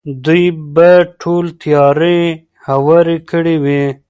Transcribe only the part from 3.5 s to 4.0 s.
وي.